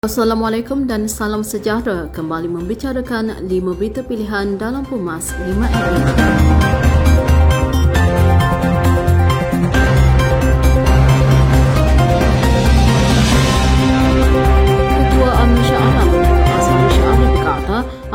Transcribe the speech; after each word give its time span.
Assalamualaikum 0.00 0.88
dan 0.88 1.04
salam 1.12 1.44
sejahtera. 1.44 2.08
Kembali 2.08 2.48
membicarakan 2.48 3.44
5 3.44 3.76
berita 3.76 4.00
pilihan 4.00 4.56
dalam 4.56 4.80
Pumas 4.80 5.36
5 5.36 5.60
FM. 5.60 6.89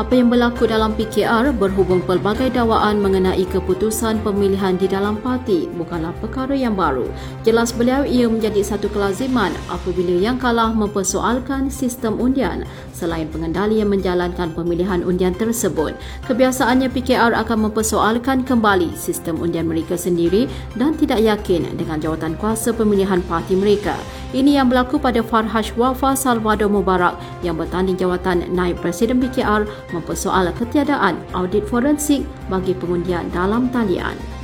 Apa 0.06 0.22
yang 0.22 0.30
berlaku 0.30 0.70
dalam 0.70 0.94
PKR 0.94 1.50
berhubung 1.50 1.98
pelbagai 1.98 2.54
dakwaan 2.54 3.02
mengenai 3.02 3.42
keputusan 3.42 4.22
pemilihan 4.22 4.78
di 4.78 4.86
dalam 4.86 5.18
parti 5.18 5.66
bukanlah 5.66 6.14
perkara 6.22 6.54
yang 6.54 6.78
baru. 6.78 7.10
Jelas 7.42 7.74
beliau 7.74 8.06
ia 8.06 8.30
menjadi 8.30 8.62
satu 8.62 8.86
kelaziman 8.86 9.50
apabila 9.66 10.14
yang 10.14 10.38
kalah 10.38 10.70
mempersoalkan 10.70 11.74
sistem 11.74 12.22
undian 12.22 12.62
selain 12.94 13.26
pengendali 13.34 13.82
yang 13.82 13.90
menjalankan 13.90 14.54
pemilihan 14.54 15.02
undian 15.02 15.34
tersebut. 15.34 15.98
Kebiasaannya 16.30 16.86
PKR 16.86 17.34
akan 17.42 17.66
mempersoalkan 17.66 18.46
kembali 18.46 18.94
sistem 18.94 19.42
undian 19.42 19.66
mereka 19.66 19.98
sendiri 19.98 20.46
dan 20.78 20.94
tidak 20.94 21.18
yakin 21.18 21.66
dengan 21.74 21.98
jawatan 21.98 22.38
kuasa 22.38 22.70
pemilihan 22.70 23.18
parti 23.26 23.58
mereka. 23.58 23.98
Ini 24.36 24.60
yang 24.60 24.68
berlaku 24.68 25.00
pada 25.00 25.24
Farhash 25.24 25.72
Wafa 25.80 26.12
Salvador 26.12 26.68
Mubarak 26.68 27.16
yang 27.40 27.56
bertanding 27.56 27.96
jawatan 27.96 28.44
naib 28.52 28.76
Presiden 28.84 29.16
PKR 29.16 29.64
mempersoal 29.96 30.52
ketiadaan 30.52 31.16
audit 31.32 31.64
forensik 31.64 32.20
bagi 32.52 32.76
pengundian 32.76 33.32
dalam 33.32 33.72
talian. 33.72 34.35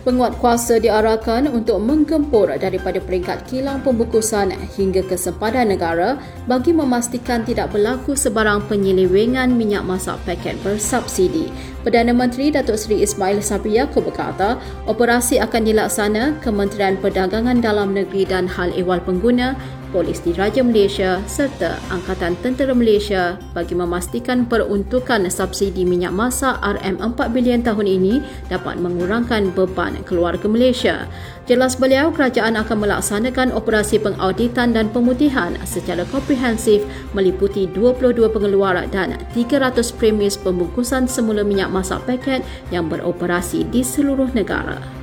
Penguat 0.00 0.40
kuasa 0.40 0.80
diarahkan 0.80 1.44
untuk 1.52 1.76
menggempur 1.76 2.48
daripada 2.56 2.96
peringkat 3.04 3.44
kilang 3.44 3.84
pembukusan 3.84 4.48
hingga 4.72 5.04
ke 5.04 5.12
sempadan 5.12 5.68
negara 5.76 6.16
bagi 6.48 6.72
memastikan 6.72 7.44
tidak 7.44 7.68
berlaku 7.68 8.16
sebarang 8.16 8.64
penyelewengan 8.64 9.52
minyak 9.52 9.84
masak 9.84 10.16
paket 10.24 10.56
bersubsidi. 10.64 11.52
Perdana 11.84 12.16
Menteri 12.16 12.48
Datuk 12.48 12.80
Seri 12.80 13.04
Ismail 13.04 13.44
Sabri 13.44 13.76
Yaakob 13.76 14.08
berkata, 14.08 14.56
operasi 14.88 15.36
akan 15.36 15.68
dilaksana 15.68 16.40
Kementerian 16.40 16.96
Perdagangan 16.96 17.60
Dalam 17.60 17.92
Negeri 17.92 18.24
dan 18.24 18.48
Hal 18.48 18.72
Ehwal 18.72 19.04
Pengguna 19.04 19.52
Polis 19.90 20.22
Diraja 20.22 20.62
Malaysia 20.62 21.18
serta 21.26 21.76
Angkatan 21.90 22.38
Tentera 22.38 22.70
Malaysia 22.70 23.34
bagi 23.50 23.74
memastikan 23.74 24.46
peruntukan 24.46 25.26
subsidi 25.26 25.82
minyak 25.82 26.14
masak 26.14 26.56
RM4 26.62 27.18
bilion 27.34 27.62
tahun 27.66 27.86
ini 27.86 28.14
dapat 28.46 28.78
mengurangkan 28.78 29.50
beban 29.50 29.98
keluarga 30.06 30.46
Malaysia. 30.46 31.10
Jelas 31.50 31.74
beliau, 31.74 32.14
kerajaan 32.14 32.54
akan 32.54 32.86
melaksanakan 32.86 33.50
operasi 33.50 33.98
pengauditan 33.98 34.70
dan 34.70 34.86
pemutihan 34.94 35.58
secara 35.66 36.06
komprehensif 36.06 36.86
meliputi 37.10 37.66
22 37.74 38.30
pengeluar 38.30 38.78
dan 38.94 39.18
300 39.34 39.82
premis 39.98 40.38
pembungkusan 40.38 41.10
semula 41.10 41.42
minyak 41.42 41.74
masak 41.74 41.98
paket 42.06 42.46
yang 42.70 42.86
beroperasi 42.86 43.66
di 43.66 43.82
seluruh 43.82 44.30
negara. 44.30 44.99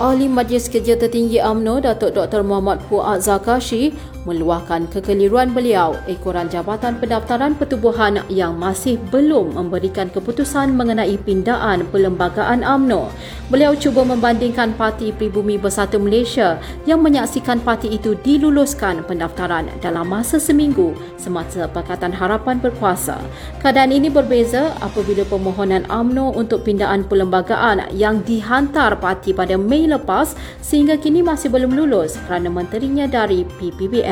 Ahli 0.00 0.32
Majlis 0.32 0.72
Kerja 0.72 0.96
Tertinggi 0.96 1.44
AMNO 1.44 1.84
Datuk 1.84 2.16
Dr. 2.16 2.40
Muhammad 2.40 2.80
Fuad 2.88 3.20
Zakashi 3.20 3.92
meluahkan 4.28 4.84
kekeliruan 4.92 5.56
beliau 5.56 5.96
ekoran 6.04 6.52
Jabatan 6.52 7.00
Pendaftaran 7.00 7.56
Pertubuhan 7.56 8.20
yang 8.28 8.56
masih 8.60 9.00
belum 9.08 9.56
memberikan 9.56 10.12
keputusan 10.12 10.76
mengenai 10.76 11.16
pindaan 11.22 11.88
perlembagaan 11.88 12.60
AMNO. 12.60 13.08
Beliau 13.48 13.74
cuba 13.74 14.06
membandingkan 14.06 14.76
Parti 14.78 15.10
Pribumi 15.10 15.58
Bersatu 15.58 15.98
Malaysia 15.98 16.60
yang 16.86 17.02
menyaksikan 17.02 17.58
parti 17.64 17.90
itu 17.90 18.14
diluluskan 18.22 19.02
pendaftaran 19.08 19.66
dalam 19.82 20.06
masa 20.06 20.38
seminggu 20.38 20.94
semasa 21.18 21.66
Pakatan 21.66 22.14
Harapan 22.14 22.62
berkuasa. 22.62 23.18
Keadaan 23.58 23.90
ini 23.90 24.06
berbeza 24.06 24.70
apabila 24.78 25.26
permohonan 25.26 25.88
AMNO 25.90 26.36
untuk 26.38 26.62
pindaan 26.62 27.02
perlembagaan 27.08 27.90
yang 27.96 28.22
dihantar 28.22 28.96
parti 29.02 29.34
pada 29.34 29.58
Mei 29.58 29.90
lepas 29.90 30.38
sehingga 30.62 30.94
kini 30.94 31.24
masih 31.24 31.50
belum 31.50 31.74
lulus 31.74 32.20
kerana 32.28 32.46
menterinya 32.52 33.10
dari 33.10 33.42
PPBM. 33.58 34.09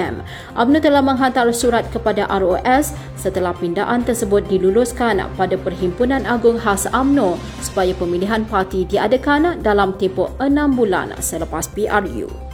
UMNO 0.54 0.78
telah 0.78 1.02
menghantar 1.02 1.50
surat 1.50 1.84
kepada 1.90 2.30
ROS 2.30 2.94
setelah 3.18 3.50
pindaan 3.52 4.06
tersebut 4.06 4.46
diluluskan 4.46 5.20
pada 5.34 5.56
Perhimpunan 5.58 6.22
Agung 6.24 6.56
Khas 6.56 6.86
UMNO 6.88 7.36
supaya 7.60 7.90
pemilihan 7.98 8.46
parti 8.46 8.86
diadakan 8.86 9.60
dalam 9.60 9.98
tempoh 9.98 10.30
enam 10.38 10.78
bulan 10.78 11.18
selepas 11.18 11.66
PRU. 11.74 12.48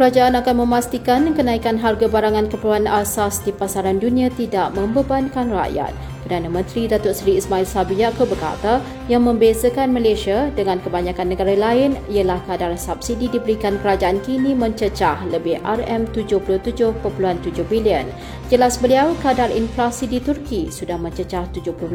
Kerajaan 0.00 0.32
akan 0.32 0.64
memastikan 0.64 1.36
kenaikan 1.36 1.76
harga 1.76 2.08
barangan 2.08 2.48
keperluan 2.48 2.88
asas 2.88 3.44
di 3.44 3.52
pasaran 3.52 4.00
dunia 4.00 4.32
tidak 4.32 4.72
membebankan 4.72 5.52
rakyat. 5.52 5.92
Perdana 6.30 6.46
Menteri 6.46 6.86
Datuk 6.86 7.10
Seri 7.10 7.42
Ismail 7.42 7.66
Sabri 7.66 8.06
Yaakob 8.06 8.30
berkata 8.30 8.78
yang 9.10 9.26
membezakan 9.26 9.90
Malaysia 9.90 10.46
dengan 10.54 10.78
kebanyakan 10.78 11.34
negara 11.34 11.58
lain 11.58 11.98
ialah 12.06 12.38
kadar 12.46 12.70
subsidi 12.78 13.26
diberikan 13.26 13.82
kerajaan 13.82 14.22
kini 14.22 14.54
mencecah 14.54 15.18
lebih 15.26 15.58
RM77.7 15.66 17.66
bilion. 17.66 18.06
Jelas 18.50 18.82
beliau, 18.82 19.14
kadar 19.22 19.46
inflasi 19.54 20.10
di 20.10 20.18
Turki 20.18 20.74
sudah 20.74 20.98
mencecah 20.98 21.46
78% 21.54 21.86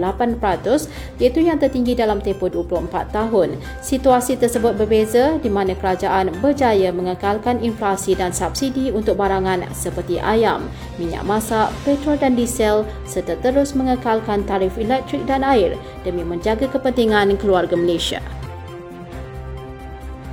iaitu 1.19 1.43
yang 1.43 1.59
tertinggi 1.59 1.99
dalam 1.99 2.23
tempoh 2.23 2.47
24 2.47 3.11
tahun. 3.11 3.59
Situasi 3.83 4.39
tersebut 4.39 4.79
berbeza 4.79 5.35
di 5.44 5.51
mana 5.51 5.75
kerajaan 5.75 6.31
berjaya 6.39 6.95
mengekalkan 6.95 7.59
inflasi 7.59 8.15
dan 8.15 8.31
subsidi 8.31 8.88
untuk 8.88 9.19
barangan 9.19 9.67
seperti 9.75 10.15
ayam, 10.23 10.63
minyak 10.95 11.27
masak, 11.27 11.75
petrol 11.83 12.15
dan 12.15 12.39
diesel 12.39 12.88
serta 13.03 13.35
terus 13.44 13.75
mengekalkan 13.75 14.47
tarif 14.47 14.79
elektrik 14.79 15.27
dan 15.27 15.44
air 15.44 15.75
demi 16.07 16.23
menjaga 16.23 16.71
kepentingan 16.71 17.35
keluarga 17.35 17.75
Malaysia. 17.75 18.23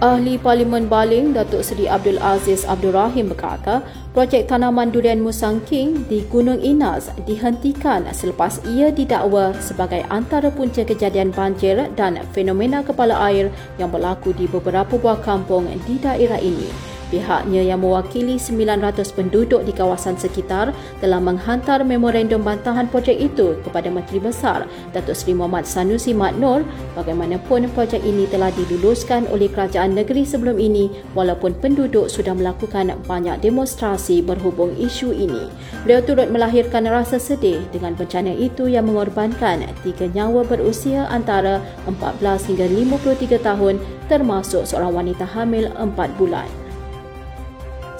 Ahli 0.03 0.35
Parlimen 0.35 0.91
Baling 0.91 1.31
Datuk 1.31 1.63
Seri 1.63 1.87
Abdul 1.87 2.19
Aziz 2.19 2.67
Abdul 2.67 2.91
Rahim 2.91 3.31
berkata, 3.31 3.87
projek 4.11 4.51
tanaman 4.51 4.91
durian 4.91 5.23
Musang 5.23 5.63
King 5.63 6.03
di 6.11 6.27
Gunung 6.27 6.59
Inas 6.59 7.15
dihentikan 7.23 8.11
selepas 8.11 8.59
ia 8.67 8.91
didakwa 8.91 9.55
sebagai 9.63 10.03
antara 10.11 10.51
punca 10.51 10.83
kejadian 10.83 11.31
banjir 11.31 11.87
dan 11.95 12.19
fenomena 12.35 12.83
kepala 12.83 13.15
air 13.31 13.47
yang 13.79 13.95
berlaku 13.95 14.35
di 14.35 14.51
beberapa 14.51 14.99
buah 14.99 15.23
kampung 15.23 15.71
di 15.87 15.95
daerah 16.03 16.43
ini. 16.43 16.92
Pihaknya 17.13 17.61
yang 17.61 17.85
mewakili 17.85 18.41
900 18.41 19.13
penduduk 19.13 19.69
di 19.69 19.73
kawasan 19.77 20.17
sekitar 20.17 20.73
telah 21.05 21.21
menghantar 21.21 21.85
memorandum 21.85 22.41
bantahan 22.41 22.89
projek 22.89 23.21
itu 23.21 23.53
kepada 23.69 23.93
Menteri 23.93 24.17
Besar 24.17 24.65
Datuk 24.97 25.13
Seri 25.13 25.37
Muhammad 25.37 25.69
Sanusi 25.69 26.17
Mat 26.17 26.41
Nur 26.41 26.65
bagaimanapun 26.97 27.69
projek 27.77 28.01
ini 28.01 28.25
telah 28.33 28.49
diluluskan 28.57 29.29
oleh 29.29 29.53
kerajaan 29.53 29.93
negeri 29.93 30.25
sebelum 30.25 30.57
ini 30.57 30.89
walaupun 31.13 31.53
penduduk 31.61 32.09
sudah 32.09 32.33
melakukan 32.33 32.97
banyak 33.05 33.37
demonstrasi 33.45 34.25
berhubung 34.25 34.73
isu 34.81 35.13
ini. 35.13 35.53
Beliau 35.85 36.01
turut 36.01 36.33
melahirkan 36.33 36.89
rasa 36.89 37.21
sedih 37.21 37.61
dengan 37.77 37.93
bencana 37.93 38.33
itu 38.33 38.73
yang 38.73 38.89
mengorbankan 38.89 39.69
tiga 39.85 40.09
nyawa 40.17 40.49
berusia 40.49 41.05
antara 41.13 41.61
14 41.85 42.49
hingga 42.49 42.65
53 42.73 43.37
tahun 43.37 43.77
termasuk 44.09 44.65
seorang 44.65 44.97
wanita 44.97 45.29
hamil 45.29 45.69
4 45.77 45.93
bulan. 46.17 46.62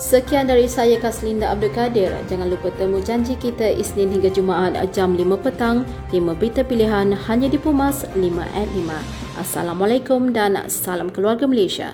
Sekian 0.03 0.51
dari 0.51 0.67
saya 0.67 0.99
Kaslinda 0.99 1.55
Abdul 1.55 1.71
Kadir. 1.71 2.11
Jangan 2.27 2.51
lupa 2.51 2.75
temu 2.75 2.99
janji 2.99 3.39
kita 3.39 3.71
Isnin 3.71 4.11
hingga 4.11 4.35
Jumaat 4.35 4.75
jam 4.91 5.15
5 5.15 5.39
petang. 5.39 5.87
5 6.11 6.35
berita 6.35 6.67
pilihan 6.67 7.15
hanya 7.31 7.47
di 7.47 7.55
Pumas 7.55 8.03
5 8.11 8.19
at 8.43 8.67
5. 8.75 9.39
Assalamualaikum 9.39 10.35
dan 10.35 10.59
salam 10.67 11.07
keluarga 11.07 11.47
Malaysia. 11.47 11.87